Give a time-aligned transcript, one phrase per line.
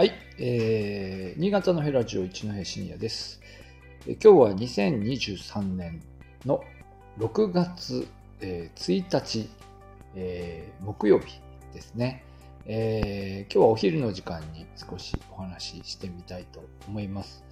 [0.00, 3.38] はい、えー、新潟のヘラジオ一戸シニアです。
[4.06, 6.00] 今日は2023年
[6.46, 6.64] の
[7.18, 8.08] 6月、
[8.40, 9.50] えー1日、
[10.14, 11.42] えー木曜日
[11.74, 12.24] ですね、
[12.64, 17.44] えー今日はお昼の時間に少しお話ししてみたいと思います。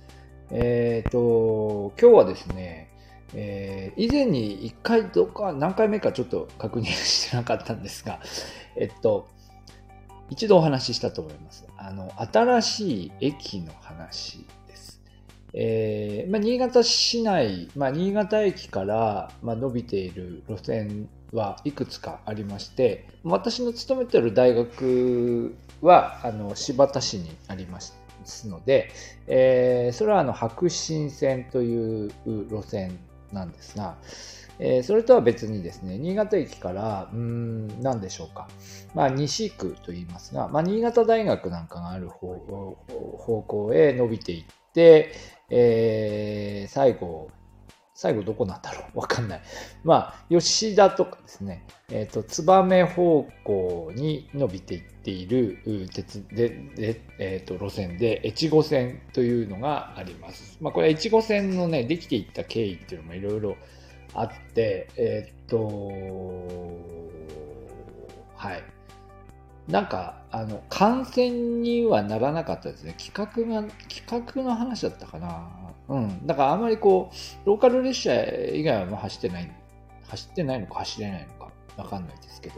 [0.51, 2.89] えっ、と、今日はですね、
[3.35, 8.21] えー以前に1回どか何回目かちょっと確認してなかったんですが、
[8.75, 9.29] えっと、
[10.31, 11.67] 一度お話ししたと思います。
[11.77, 15.01] あの、新しい駅の話です。
[15.55, 27.97] えーまあ、新潟市内、まあ、新潟駅から、まあ、伸びている路線はいくつかありまして、私の勤めている大学は、あの、新発田市にあります
[28.47, 28.91] ので、
[29.27, 32.99] えーそれはあの、白新線という路線
[33.33, 33.97] なんですが、
[34.59, 38.49] えーそれとは別にですね、新潟駅から、うーん、何でしょうか。
[38.95, 42.77] まあ、西区といいますが、まあ、新潟大学なんかがある方
[43.19, 45.13] 方向へ伸びていって、
[45.51, 47.31] えー最後、
[48.01, 49.01] 最後どこなんだろう？
[49.01, 49.41] わかんない。
[49.83, 60.59] まあ、吉田とかですね、えっ、と、燕方向に伸びていっている鉄で、でえっ、と、路線で、越後線というのがあります。
[60.61, 63.57] まあ、これ、越後線のね、できていった経緯っていうのもいろいろ
[64.15, 65.91] あって、えっ、と、
[68.37, 68.63] はい。
[69.67, 72.95] なんか、あの、感染にはならなかったですね。
[72.99, 75.49] 企画が、企画の話だったかな。
[75.89, 76.27] うん。
[76.27, 78.15] だからあまりこう、ローカル列車
[78.53, 79.51] 以外はもう走ってない、
[80.09, 82.57] 走ってないのか走れないのかわかんないですけど。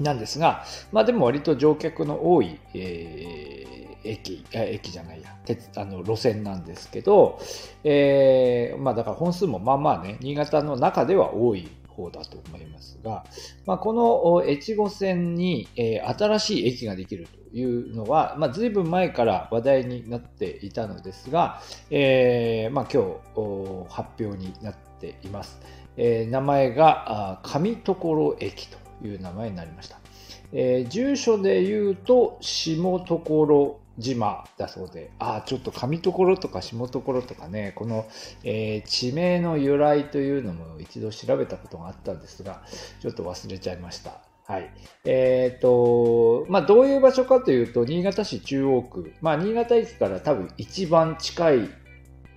[0.00, 7.38] なんですが、まあでも割と乗客の多い、えー駅、駅じゃないや、鉄、あの、路線なんですけど、
[7.84, 13.24] えーまあだから本数もまあまあね、新潟の中では多い方だと思いますが、
[13.66, 21.60] まあこの越後線に、え新しい駅ができるというのは、まあ随分前から話題になっていたのですが、
[21.90, 25.60] えーまあ今日発表になっています。
[25.96, 30.03] えー名前があ上所駅という名前になりました。
[30.52, 38.06] えー住所で言うと下所島だそうで、ああ、ちょっと上所とか下所とかね、この、
[38.42, 42.62] えー地名の由来というのも一度調べたことがあったんですが、
[43.00, 44.20] ちょっと忘れちゃいました。
[44.46, 44.70] はい。
[45.06, 51.70] えっ、と、まあ、どういう場所かというと、新潟市中央区、まあ、新潟駅から多分一番近い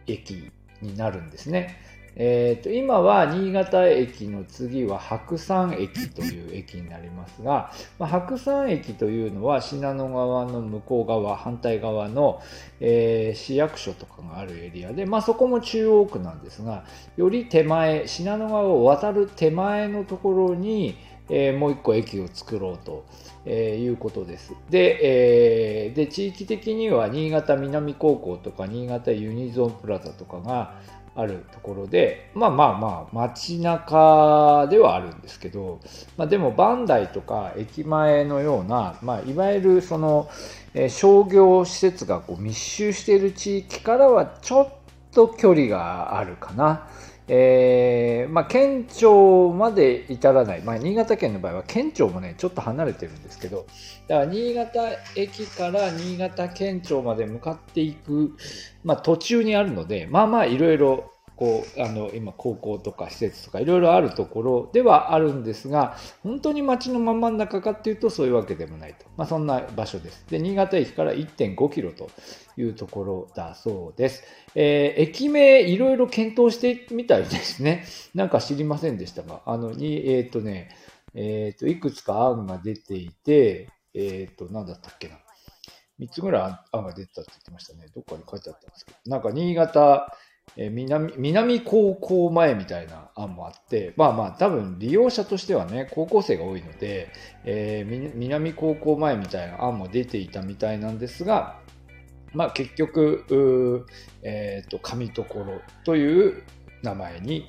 [0.06, 1.82] 駅になるんですね。
[2.20, 12.42] えー、と今は新潟駅の次は白山駅という駅になりますが、まあ、白山駅というのは信濃川の向こう側反対側の、
[12.80, 16.86] えー市役所とかがあるエリアで、まあ、そこも中央区なんですが
[17.18, 20.98] より手前信濃川を渡る手前のところに、
[21.30, 23.06] えーもう一個駅を作ろうと。
[23.50, 24.54] えーいうことです。
[24.70, 30.74] で,、えーで、地域的には新潟南高校とか新潟ユニゾンプラザとかが
[31.16, 35.80] あるところで、まあまあまあ街中ではあるんですけど、
[36.18, 40.30] まあでもバンダイとか駅前のような、まあいわゆるその、
[40.74, 44.70] え商業施設がこう密集している地域からはちょっ
[45.12, 46.88] と距離があるかな。
[47.30, 53.66] えーまあ、県庁まで至らない、まあ、新潟県の場合は県庁もねちょっと離れてるんですけど。
[54.08, 58.36] だから新潟駅から新潟県庁まで向かっていく、
[58.84, 70.26] まあ、途中にあるのでまあまあいろいろこうあの今高校とか施設とかいろいろあるところではあるんですが本当に街の真ん中かっていうとそういうわけでもないと、まあ、そんな場所です。
[70.30, 72.10] で新潟駅から1.5キロと
[72.58, 74.24] いうところだそうです、
[74.56, 77.86] えー駅名いろいろ検討してみたいですね。
[78.16, 79.42] なんか知りませんでしたが。
[79.46, 80.76] あのにえっ、とね
[81.14, 85.20] えっ、といくつか案が出ていてえっ、と何だったっけな。
[86.00, 87.88] 3つぐらい案が出てたって言ってましたね。
[87.94, 89.12] どっかに書いてあったんですけど。
[89.12, 90.16] なんか新潟、
[90.56, 97.12] えー南、南高校前みたいな案もあって、まあまあ多分利用者としてはね、高校生が多いので、
[97.44, 101.60] えー南高校前みたいな案も出ていたみたいなんですが、
[102.34, 103.86] まあ結局、うー
[104.24, 106.44] えっ、と、上所という
[106.84, 107.48] 名前に、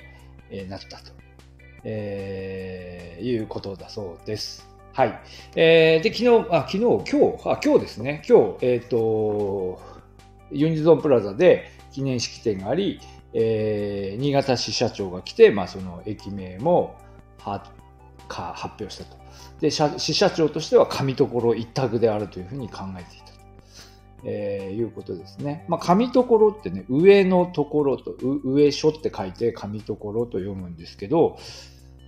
[0.69, 1.13] なったと、
[1.85, 4.69] えーいうことだそうです。
[4.93, 5.21] はい。
[5.57, 9.81] えーで、昨日、あ、昨日、今日、あ、今日ですね、今日、えっ、と、
[10.51, 13.01] ユニゾンプラザで記念式典があり、
[13.33, 16.97] えー新潟市社長が来て、まあ、その駅名も
[17.39, 17.71] 発
[18.79, 19.17] 表したと。
[19.61, 23.33] で、社市社長としては上所一択であるというふうに考えていたと。
[24.25, 25.65] えーいうことですね。
[25.67, 28.13] まあ、上所ってね、上のところと、
[28.45, 31.37] 上所って書いて上所と読むんですけど、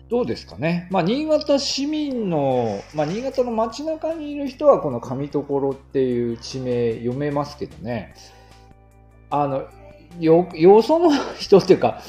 [0.09, 0.87] どうですかね。
[0.93, 8.15] まあ、新潟市民の、まあ、新潟の街中にいる人はこの上所っていう地名読めますけどね。
[9.31, 9.69] あの、
[10.19, 12.01] よ、よその人っていうか、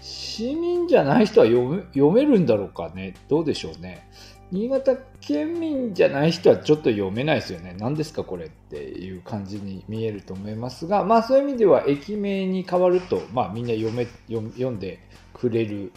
[0.00, 3.14] 市民じゃない人は読め読めるんだろうかね。
[3.28, 4.08] どうでしょうね。
[4.50, 7.74] 新潟県民じゃない人はちょっと読めないですよね。
[7.78, 14.98] 何ですかこれっていう感じに見えると思いますが、まあそういう意味では駅名に変わると、まあみんな読め、読んで
[15.32, 15.92] くれる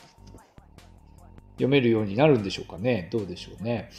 [1.58, 3.10] 読めるようになるんでしょうかね。
[3.12, 3.90] どうでしょうね。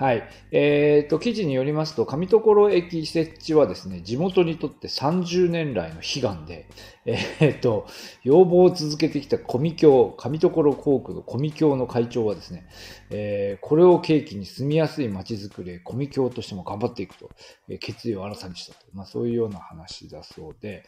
[0.00, 0.26] はい。
[0.50, 6.66] えっ、ー、と、記事によりますと、上所駅設置はですね、地元にとって30年来の悲願で、
[7.04, 7.86] えっ、ー、と、
[8.24, 12.66] 要望を続けてきたコミ協、上所航空のコミ協の会長はですね、
[13.10, 17.28] えー、これを契機に住みやすい街づくりへコミ協としても頑張っていくと、
[17.68, 18.86] え決意を新たにしたと。
[18.94, 20.86] まあ、そういうような話だそうで、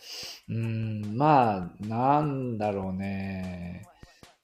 [0.48, 3.91] うーん、まあ、なんだろうね。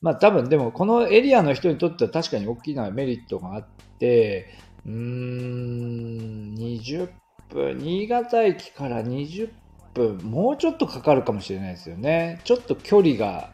[0.00, 3.66] まあ多分でもこのエリアの人にとっては確かに大きなメリットがあっ
[3.98, 4.46] て、
[4.86, 7.08] うーん、20
[7.50, 9.50] 分、新潟駅から20
[9.94, 12.40] 分、もうちょっとかかるかもしれないですよね。
[12.44, 13.50] ちょっと距離が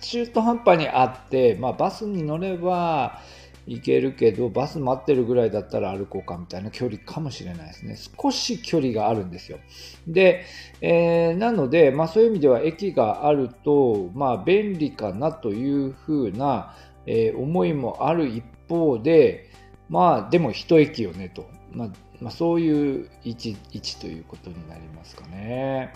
[0.00, 3.20] 中途半端にあって、まあバスに乗れば、
[3.66, 7.96] 行けるけど、バス待ってるぐらいだったら歩こうかみたいな距離かもしれないですね。
[8.20, 9.58] 少し距離があるんですよ。
[10.06, 10.44] で、
[10.80, 16.74] えー、なので、まあそういう意味では駅があると、まあ便利かなというふうな、
[17.06, 19.50] えー、思いもある一方で、
[19.88, 21.48] まあでも一駅よねと。
[21.72, 21.88] まあ、
[22.20, 25.92] まあ、そういう位置位置ということになりますかね。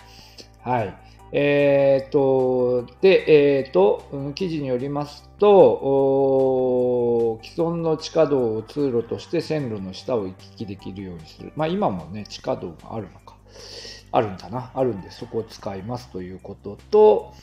[0.61, 0.95] はい。
[1.37, 11.51] えっ、と、で、えっ、と、記事によりますと、既存の地下道を通路として線路の下を行き来できるようにする。
[11.57, 13.35] まあ今もね、地下道があるのか。
[14.13, 14.71] あるんだな。
[14.73, 17.33] あるんで、そこを使いますということと、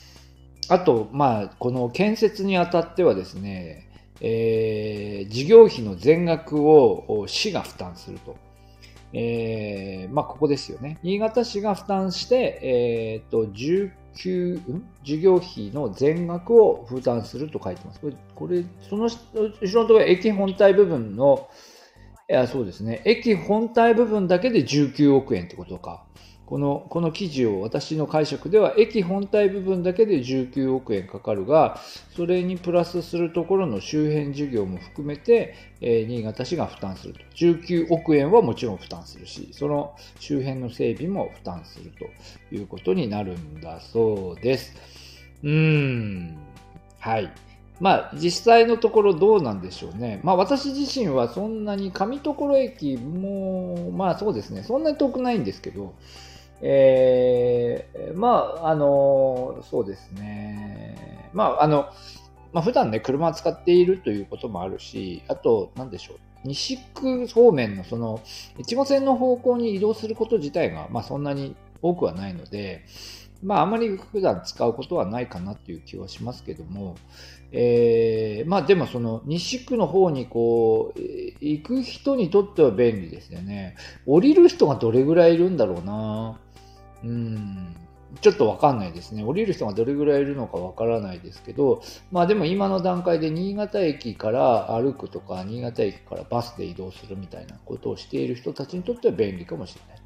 [0.70, 3.90] あと、まあ、この建設にあたってはですね、
[4.22, 8.38] えー、事業費の全額を市が負担すると。
[9.12, 10.98] えー、まあ、ここですよね。
[11.02, 14.88] 新潟市が負担して、えっ、と、19、ん？
[15.02, 18.00] 事業費の全額を負担すると書いてます。
[18.00, 21.48] これ、これその後ろのところ、駅本体部分の、
[22.30, 23.02] いや、そうですね。
[23.04, 26.04] 駅本体部分だけで19億円ってことか。
[26.52, 31.80] このこの記事を私の解釈では駅本体部分だけで19億円かかるが
[32.14, 37.20] それにプラスするところの周辺事業も含めて、えー、新潟市が負担すると。
[37.36, 44.74] 19億円はもちろん負担するしその周辺の整備も負担するということになるんだそうです。
[45.42, 46.36] うーん。
[46.98, 47.32] はい。
[47.80, 50.20] まあ実際のところどうなんでしょうね。
[50.22, 54.62] まあ私自身はそんなに上所駅もまあそうですね。
[54.62, 55.94] そんなに遠くないんですけど
[56.62, 61.30] えー、まあ、あの、そうですね。
[61.32, 61.86] まあ、あの、
[62.52, 66.16] まあ、普段ね、車を使っているということもあるし、あと、なんでしょう。
[66.44, 68.20] 西区方面のその、
[68.58, 72.84] 越後線の方向に移動すること自体が、まあ、そんなに多くはないので、
[73.42, 76.94] まあ、あまり普段使うことはないかなっていう気はしますけども、
[77.50, 81.00] えー、まあでもその西区の方にこう、
[81.40, 83.76] 行く人にとっては便利ですよね。
[84.06, 86.40] 降りる人がどれぐらいいるんだろうな。
[87.04, 87.76] うん、
[88.20, 89.24] ちょっとわかんないですね。
[89.24, 100.02] 降りる人がどれぐらいいるのかわからないですけど、まあでも今の段階で新潟駅から歩くとか、新潟駅からバスで移動するみたいなことをしている人たちにとっては便利かもしれないと。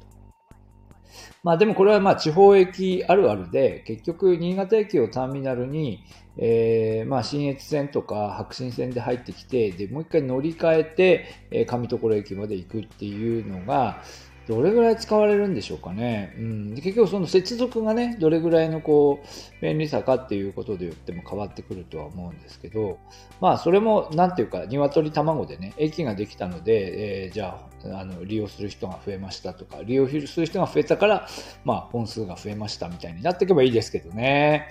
[1.43, 6.03] まあでもこれはまあ地方駅あるあるで、結局新潟駅をターミナルに、
[6.37, 14.01] えー、まあ新越線とか白新線で入ってきて、で、もう一回乗り換えて、え、上所駅まで行くっていうのが、
[14.47, 16.33] どれぐらい使われるんでしょうかね。
[16.37, 22.97] うん、で結局その接続がね、どれぐらいのこう、便利さかっていうことで言っても変わってくるとは思うんですけど、
[23.41, 31.27] まあそれも、なんていうか、鶏卵でね、駅ができたので、えー、じゃあ、あの、利用する人が増えましたとか、利用する人が増えたから、
[31.65, 34.69] まあ本数が増えましたみたいになっていけばいいですけどね。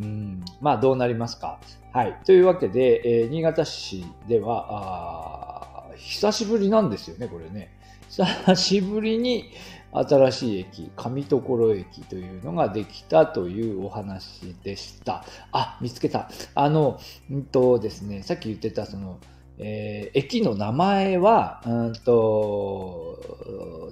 [0.00, 1.58] うん、まあどうなりますか。
[1.92, 2.16] はい。
[2.24, 7.77] というわけで、えー、新潟市では、久しぶりなんですよね、これね。
[8.08, 9.50] 久しぶりに
[9.92, 15.24] 新しい駅、上所駅というのができたというお話でした。
[15.52, 16.30] あ、見つけた。
[16.54, 17.00] あの、
[17.30, 19.18] うんとですね、さっき言ってたその、
[19.58, 23.18] えー、駅の名前は、うんと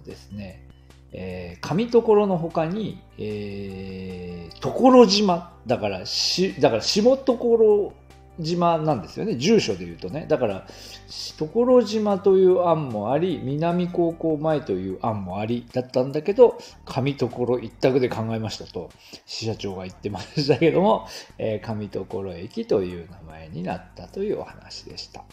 [0.04, 0.66] ですね、
[1.12, 7.92] えー、上所の他に、えー、所島、だからし、だから下所
[8.38, 9.36] 島なんですよね。
[9.36, 10.26] 住所で言うとね。
[10.28, 10.66] だから、
[11.08, 18.90] 所島という案もあり、南高校前という案もありだったんだけど、上所一択で考えましたと、
[19.24, 21.06] 支社長が言ってましたけども、
[21.38, 25.24] えー、上所駅という名前になったというお話でした。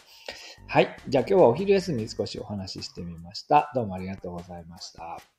[0.66, 0.96] はい。
[1.08, 3.70] じゃあ今日はお昼休み少しお話ししてみました。
[3.74, 5.33] どうもありがとうございました。